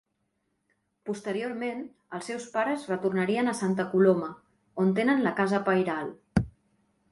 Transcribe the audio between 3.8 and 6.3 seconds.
Coloma, on tenen la casa pairal.